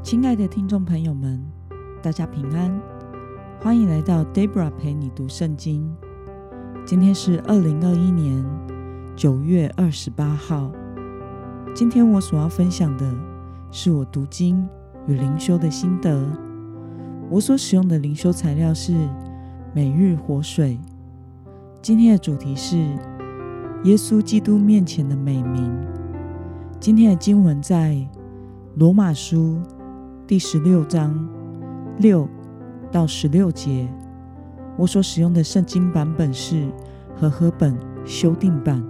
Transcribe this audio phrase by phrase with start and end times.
[0.00, 1.44] 亲爱的听众朋友们，
[2.00, 2.80] 大家平安，
[3.60, 5.94] 欢迎来到 Debra 陪你读圣经。
[6.86, 8.42] 今天是二零二一年
[9.14, 10.70] 九月二十八号。
[11.74, 13.12] 今天我所要分享的
[13.70, 14.66] 是我读经
[15.06, 16.24] 与灵修的心得。
[17.28, 18.94] 我所使用的灵修材料是
[19.74, 20.78] 每日活水。
[21.82, 22.76] 今天的主题是
[23.84, 25.70] 耶稣基督面前的美名。
[26.80, 27.98] 今天的经文在
[28.76, 29.60] 罗马书。
[30.28, 31.26] 第十六章
[31.96, 32.28] 六
[32.92, 33.88] 到十六节，
[34.76, 36.68] 我所使用的圣经版本是
[37.16, 38.84] 和合本修订版。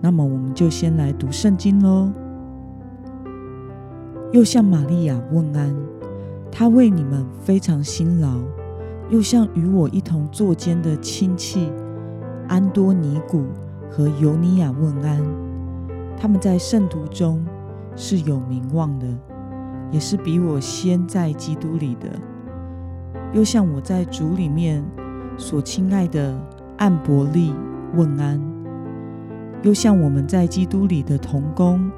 [0.00, 2.10] 那么，我们就先来读圣经喽。
[4.32, 5.72] 又向玛利亚问安，
[6.50, 8.30] 他为你们非常辛劳；
[9.08, 11.70] 又向与我一同坐监的亲戚
[12.48, 13.44] 安多尼古
[13.88, 15.22] 和尤尼亚问安，
[16.16, 17.46] 他们在圣徒中
[17.94, 19.06] 是有名望的。
[19.90, 22.08] 也是比我先在基督里的，
[23.32, 24.84] 又像我在主里面
[25.36, 26.38] 所亲爱的
[26.78, 27.52] 安伯利
[27.94, 28.40] 问安，
[29.62, 31.90] 又像我们在基督里的同工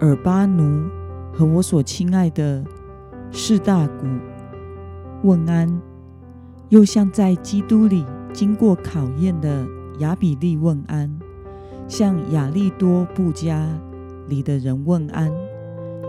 [0.00, 0.88] 尔巴奴
[1.32, 2.64] 和我所亲爱的
[3.30, 4.06] 士大古
[5.22, 5.80] 问安，
[6.68, 9.66] 又像在基督里经过考验的
[9.98, 11.16] 亚比利问安，
[11.86, 13.66] 向亚利多布家
[14.28, 15.47] 里的人问安。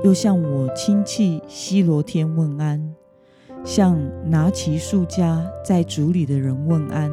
[0.01, 2.95] 又向我亲戚西罗天问安，
[3.65, 7.11] 向拿奇树家在主里的人问安，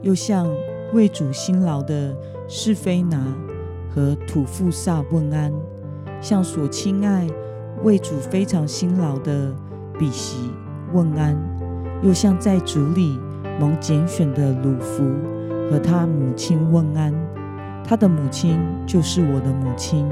[0.00, 0.48] 又向
[0.94, 2.16] 为主辛劳的
[2.48, 3.22] 是非拿
[3.94, 5.52] 和土富萨问安，
[6.18, 7.26] 向所亲爱
[7.82, 9.54] 为主非常辛劳的
[9.98, 10.50] 比西
[10.94, 11.36] 问安，
[12.02, 13.18] 又向在主里
[13.60, 15.04] 蒙拣选的鲁弗
[15.70, 17.12] 和他母亲问安，
[17.84, 20.08] 他的母亲就是我的母亲。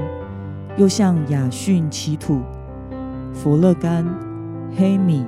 [0.77, 2.41] 又向雅逊、奇土、
[3.33, 4.05] 佛勒干、
[4.75, 5.25] 黑米、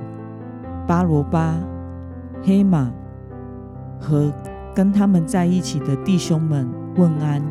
[0.86, 1.58] 巴罗巴、
[2.40, 2.88] 黑马
[4.00, 4.32] 和
[4.72, 7.42] 跟他们在一起的弟兄们问安；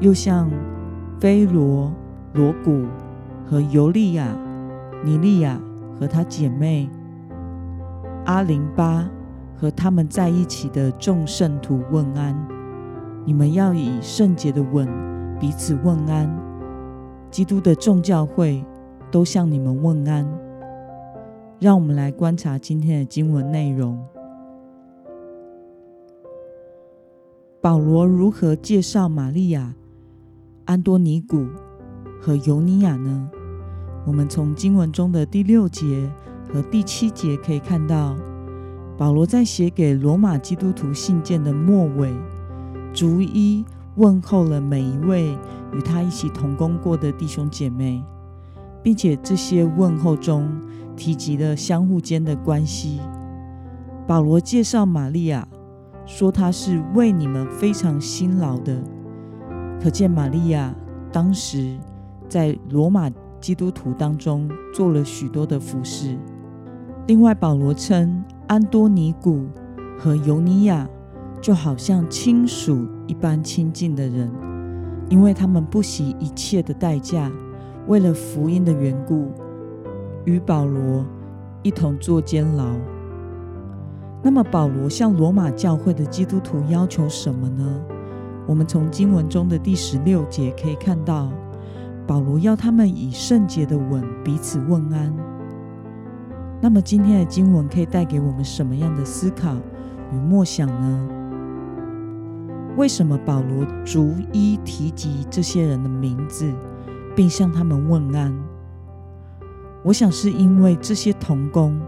[0.00, 0.50] 又向
[1.20, 1.92] 菲罗、
[2.32, 2.86] 罗古
[3.46, 4.26] 和尤利亚、
[5.04, 5.60] 尼利亚
[5.98, 6.88] 和他姐妹
[8.24, 9.06] 阿林巴
[9.54, 12.34] 和他们在一起的众圣徒问安。
[13.26, 14.88] 你们要以圣洁的吻
[15.38, 16.49] 彼此问安。
[17.30, 18.64] 基督的众教会
[19.10, 20.26] 都向你们问安。
[21.58, 24.02] 让我们来观察今天的经文内容。
[27.60, 29.74] 保罗如何介绍玛利亚、
[30.64, 31.46] 安多尼古
[32.18, 33.30] 和尤尼亚呢？
[34.06, 36.10] 我们从经文中的第六节
[36.50, 38.16] 和第七节可以看到，
[38.96, 42.10] 保罗在写给罗马基督徒信件的末尾，
[42.94, 43.62] 逐一。
[43.96, 45.36] 问候了每一位
[45.72, 48.02] 与他一起同工过的弟兄姐妹，
[48.82, 50.48] 并且这些问候中
[50.96, 53.00] 提及了相互间的关系。
[54.06, 55.46] 保罗介绍玛利亚，
[56.06, 58.82] 说她是为你们非常辛劳的，
[59.82, 60.74] 可见玛利亚
[61.12, 61.76] 当时
[62.28, 66.16] 在罗马基督徒当中做了许多的服饰。
[67.06, 69.46] 另外，保罗称安多尼古
[69.98, 70.88] 和尤尼亚。
[71.40, 74.30] 就好像亲属一般亲近的人，
[75.08, 77.30] 因为他们不惜一切的代价，
[77.86, 79.32] 为了福音的缘故，
[80.24, 81.04] 与保罗
[81.62, 82.66] 一同坐监牢。
[84.22, 87.80] 那么，保罗向罗马教会的基督徒要求什么呢？
[88.46, 91.32] 我们从经文中的第十六节可以看到，
[92.06, 95.10] 保罗要他们以圣洁的吻彼此问安。
[96.60, 99.56] 那么，今天的经文可以带给我们什么样的思考
[100.12, 101.08] 与默想呢？
[102.80, 106.50] 为什么保罗逐一提及这些人的名字，
[107.14, 108.34] 并向他们问安？
[109.84, 111.78] 我想是因为这些童工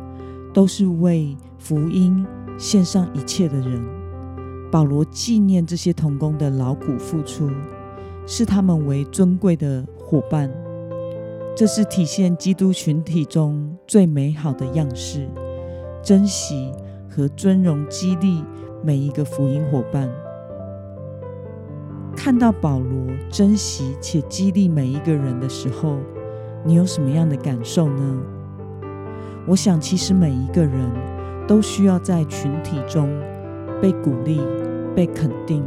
[0.53, 2.27] 都是为福音
[2.59, 3.83] 献上一切的人。
[4.71, 7.51] 保罗纪念这些童工的劳苦付出，
[8.27, 10.51] 视他们为尊贵的伙伴。
[11.57, 15.27] 这是体现基督群体中最美好的样式，
[16.03, 16.71] 珍惜
[17.09, 18.45] 和尊荣激励
[18.85, 20.07] 每一个福音伙伴。
[22.13, 25.97] 看到保罗珍惜且激励每一个人的时候，
[26.65, 28.23] 你有什么样的感受呢？
[29.47, 30.73] 我想，其实每一个人
[31.49, 33.09] 都需要在群体中
[33.81, 34.41] 被鼓励、
[34.95, 35.65] 被肯定。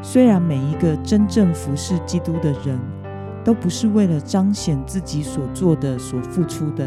[0.00, 2.78] 虽然每一个真正服侍基督的人
[3.44, 6.86] 都不是为了彰显自己所做的、所付出的，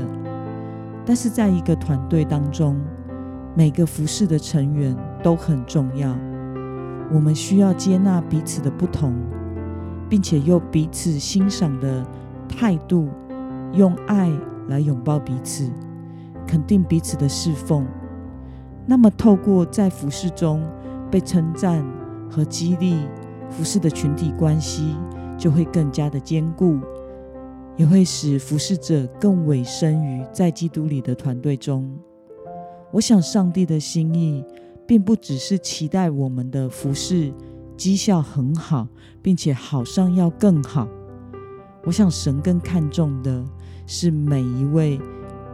[1.06, 2.80] 但是在一个团队当中，
[3.54, 6.16] 每个服侍的成员都很重要。
[7.14, 9.14] 我们需要接纳彼此的不同，
[10.10, 12.06] 并且用彼此欣赏的
[12.48, 13.10] 态度
[13.74, 14.32] 用爱
[14.68, 15.70] 来拥抱彼此，
[16.48, 17.86] 肯定彼此的侍奉。
[18.86, 20.64] 那么，透过在服饰中
[21.12, 21.86] 被称赞
[22.30, 22.96] 和激励，
[23.50, 24.96] 服饰的群体关系
[25.38, 26.80] 就会更加的坚固，
[27.78, 31.90] 也会使服侍者更委身于在基督里的团队中。
[32.92, 34.44] 我想，上帝的心意
[34.88, 37.34] 并不只是期待我们的服饰
[37.78, 38.88] 绩效很好，
[39.22, 40.88] 并且好上要更好。
[41.84, 43.44] 我想，神更看重的
[43.88, 45.00] 是每一位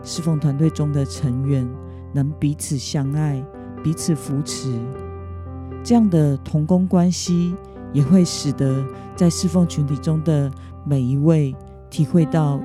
[0.04, 1.68] 侍奉团队中的成员
[2.14, 3.44] 能彼此相爱、
[3.84, 4.74] 彼此扶持。
[5.84, 7.56] 这样的同工关系
[7.94, 8.86] 也会使得
[9.16, 10.52] 在侍奉群体中的
[10.86, 11.56] 每一位
[11.90, 12.60] 体会到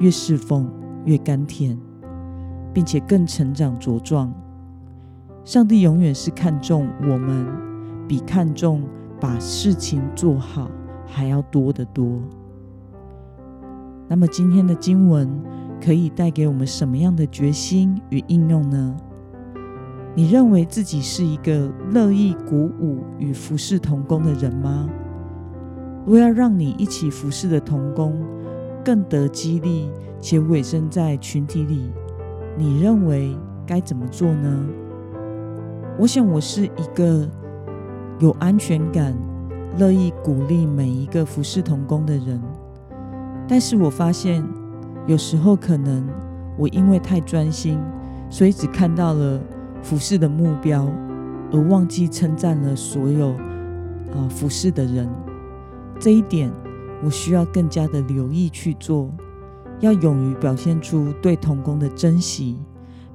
[0.00, 0.70] 越侍奉
[1.04, 1.78] 越甘甜。
[2.74, 4.32] 并且更成长茁壮。
[5.48, 7.46] 上帝永远是看重我们，
[8.06, 8.82] 比看重
[9.18, 10.70] 把事情做好
[11.06, 12.20] 还要多得多。
[14.06, 15.26] 那么今天的经文
[15.80, 18.94] 可以带给我们什么样的决心与应用呢？
[20.14, 24.86] 你认为自己是一个乐意鼓舞与服侍同工的人吗？
[26.04, 28.22] 我要让你一起服侍的同工
[28.84, 29.90] 更得激励，
[30.20, 31.90] 且委身在群体里。
[32.54, 33.34] 你认为
[33.66, 34.66] 该怎么做呢？
[35.98, 37.28] 我想我是一个
[38.20, 39.12] 有安全感、
[39.78, 42.40] 乐意鼓励每一个服侍同工的人。
[43.48, 44.46] 但是我发现，
[45.08, 46.08] 有时候可能
[46.56, 47.80] 我因为太专心，
[48.30, 49.40] 所以只看到了
[49.82, 50.88] 服侍的目标，
[51.50, 53.30] 而忘记称赞了所有
[54.12, 55.08] 啊服侍的人。
[55.98, 56.48] 这一点，
[57.02, 59.10] 我需要更加的留意去做。
[59.80, 62.56] 要勇于表现出对童工的珍惜，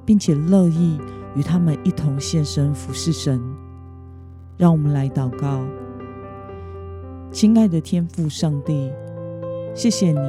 [0.04, 0.98] 并且乐意
[1.34, 3.40] 与他们一同献身服侍神。
[4.56, 5.66] 让我们来祷告，
[7.32, 8.92] 亲爱的天父上帝，
[9.74, 10.20] 谢谢你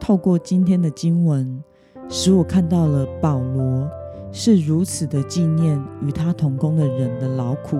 [0.00, 1.62] 透过今天的经文，
[2.08, 3.86] 使我看到了保罗
[4.32, 7.78] 是如此的纪念与他同工的人的劳苦，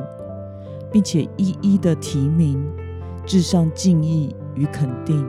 [0.90, 2.62] 并且一一的提名，
[3.25, 5.26] 致上敬意与肯定。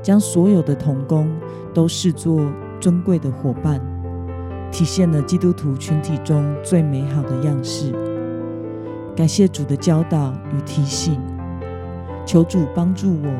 [0.00, 1.28] 将所有的童工
[1.74, 2.40] 都视作
[2.78, 3.80] 尊贵的伙伴，
[4.70, 7.92] 体现了基督徒群体中最美好的样式。
[9.16, 11.20] 感谢主的教导与提醒，
[12.24, 13.30] 求主帮助我，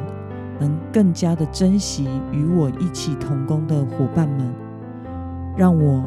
[0.59, 4.53] 能更加的珍惜与我一起同工的伙伴们，
[5.57, 6.03] 让我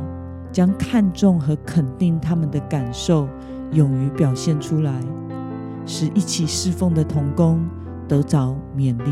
[0.52, 3.30] 将看重和肯定他们的感受
[3.72, 4.94] 勇于表现出来，
[5.86, 7.66] 使一起侍奉的同工
[8.08, 9.12] 得着勉励。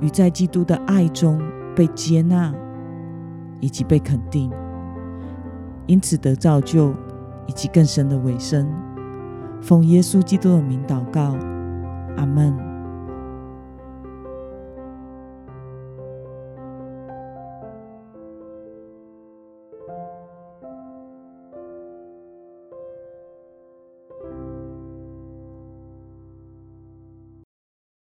[0.00, 1.40] 与在基督的爱中
[1.76, 2.52] 被接纳，
[3.60, 4.50] 以及被肯定，
[5.86, 6.94] 因此得造就，
[7.46, 8.66] 以及更深的尾声。
[9.60, 11.36] 奉耶稣基督的名祷告，
[12.16, 12.63] 阿门。